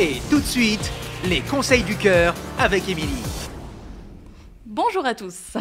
[0.00, 0.92] Et tout de suite,
[1.28, 3.24] les conseils du cœur avec Émilie.
[4.64, 5.56] Bonjour à tous.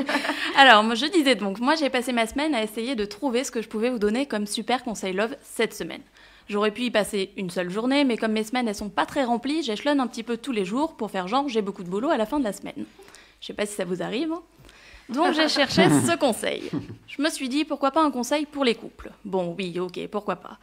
[0.56, 3.60] Alors, je disais donc, moi j'ai passé ma semaine à essayer de trouver ce que
[3.60, 6.00] je pouvais vous donner comme super conseil love cette semaine.
[6.48, 9.24] J'aurais pu y passer une seule journée, mais comme mes semaines elles sont pas très
[9.24, 12.10] remplies, j'échelonne un petit peu tous les jours pour faire genre j'ai beaucoup de boulot
[12.10, 12.86] à la fin de la semaine.
[13.40, 14.32] Je sais pas si ça vous arrive.
[14.32, 14.42] hein.
[15.10, 16.70] Donc j'ai cherché ce conseil.
[17.06, 19.10] Je me suis dit pourquoi pas un conseil pour les couples?
[19.26, 20.58] Bon oui, ok, pourquoi pas.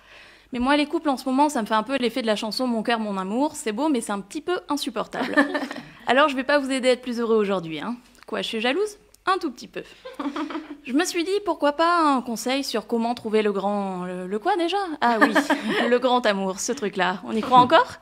[0.53, 2.35] Mais moi les couples en ce moment, ça me fait un peu l'effet de la
[2.35, 3.55] chanson Mon cœur, mon amour.
[3.55, 5.35] C'est beau, mais c'est un petit peu insupportable.
[6.07, 7.79] Alors je vais pas vous aider à être plus heureux aujourd'hui.
[7.79, 7.95] Hein.
[8.27, 8.97] Quoi, je suis jalouse?
[9.25, 9.83] Un tout petit peu.
[10.83, 14.03] Je me suis dit pourquoi pas un conseil sur comment trouver le grand.
[14.03, 14.77] Le, le quoi déjà?
[14.99, 15.31] Ah oui,
[15.89, 17.21] le grand amour, ce truc-là.
[17.23, 17.97] On y croit encore?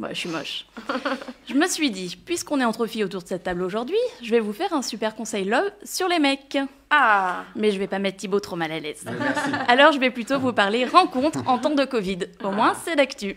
[0.00, 0.66] Bah, je suis moche.
[1.46, 4.40] Je me suis dit, puisqu'on est entre filles autour de cette table aujourd'hui, je vais
[4.40, 6.58] vous faire un super conseil love sur les mecs.
[6.90, 9.04] Ah Mais je vais pas mettre Thibaut trop mal à l'aise.
[9.68, 12.20] Alors je vais plutôt vous parler rencontre en temps de Covid.
[12.42, 13.36] Au moins, c'est d'actu.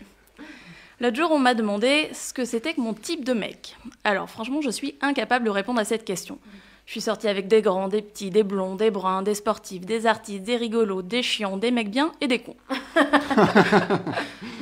[1.00, 3.76] L'autre jour, on m'a demandé ce que c'était que mon type de mec.
[4.04, 6.38] Alors franchement, je suis incapable de répondre à cette question.
[6.86, 10.06] Je suis sortie avec des grands, des petits, des blonds, des bruns, des sportifs, des
[10.06, 12.56] artistes, des rigolos, des chiants, des mecs bien et des cons.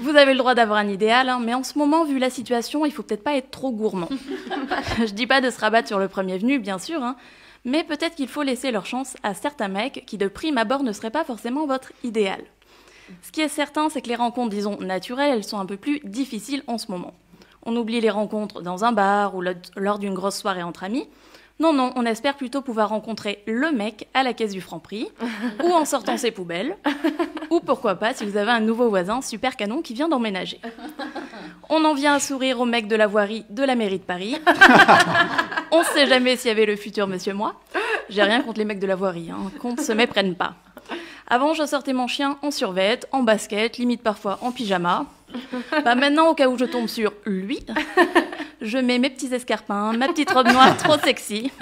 [0.02, 2.84] Vous avez le droit d'avoir un idéal, hein, mais en ce moment, vu la situation,
[2.84, 4.08] il faut peut-être pas être trop gourmand.
[4.98, 7.16] Je dis pas de se rabattre sur le premier venu, bien sûr, hein,
[7.64, 10.92] mais peut-être qu'il faut laisser leur chance à certains mecs qui, de prime abord, ne
[10.92, 12.40] seraient pas forcément votre idéal.
[13.22, 16.00] Ce qui est certain, c'est que les rencontres, disons, naturelles, elles sont un peu plus
[16.04, 17.12] difficiles en ce moment.
[17.66, 21.06] On oublie les rencontres dans un bar ou lo- lors d'une grosse soirée entre amis.
[21.58, 25.08] Non, non, on espère plutôt pouvoir rencontrer le mec à la caisse du Franprix,
[25.62, 26.74] ou en sortant ses poubelles,
[27.50, 30.58] ou pourquoi pas si vous avez un nouveau voisin super canon qui vient d'emménager.
[31.68, 34.36] On en vient à sourire au mec de la voirie de la mairie de Paris.
[35.72, 37.54] On sait jamais s'il y avait le futur monsieur moi.
[38.08, 40.54] J'ai rien contre les mecs de la voirie, hein, ne se méprenne pas.
[41.28, 45.06] Avant, je sortais mon chien en survette, en basket, limite parfois en pyjama.
[45.84, 47.60] Bah maintenant, au cas où je tombe sur lui,
[48.60, 51.52] je mets mes petits escarpins, ma petite robe noire trop sexy.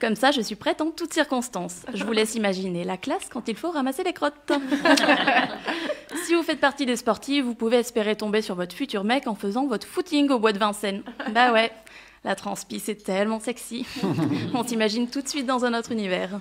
[0.00, 1.82] Comme ça, je suis prête en toutes circonstances.
[1.94, 4.52] Je vous laisse imaginer la classe quand il faut ramasser les crottes.
[6.26, 9.34] si vous faites partie des sportifs, vous pouvez espérer tomber sur votre futur mec en
[9.34, 11.02] faisant votre footing au bois de Vincennes.
[11.30, 11.70] Bah ouais,
[12.26, 13.86] la transpi, c'est tellement sexy.
[14.52, 16.40] On s'imagine tout de suite dans un autre univers.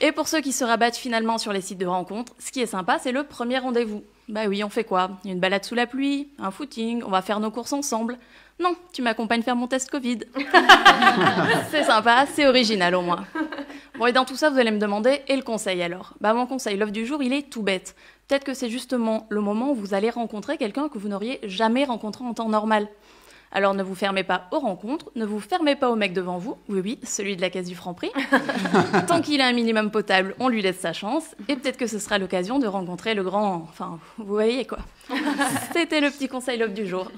[0.00, 2.66] Et pour ceux qui se rabattent finalement sur les sites de rencontres, ce qui est
[2.66, 4.04] sympa, c'est le premier rendez-vous.
[4.28, 5.10] Bah oui, on fait quoi?
[5.24, 8.18] Une balade sous la pluie, un footing, on va faire nos courses ensemble.
[8.60, 10.20] Non, tu m'accompagnes faire mon test Covid.
[11.72, 13.24] c'est sympa, c'est original au moins.
[13.98, 16.14] Bon, et dans tout ça, vous allez me demander, et le conseil alors?
[16.20, 17.96] Bah mon conseil, l'offre du jour, il est tout bête.
[18.28, 21.84] Peut-être que c'est justement le moment où vous allez rencontrer quelqu'un que vous n'auriez jamais
[21.84, 22.86] rencontré en temps normal.
[23.52, 26.56] Alors ne vous fermez pas aux rencontres, ne vous fermez pas au mec devant vous,
[26.68, 28.10] oui oui, celui de la caisse du Franprix.
[29.06, 31.98] Tant qu'il a un minimum potable, on lui laisse sa chance, et peut-être que ce
[31.98, 33.66] sera l'occasion de rencontrer le grand...
[33.68, 34.78] Enfin, vous voyez quoi.
[35.72, 37.10] C'était le petit conseil love du jour.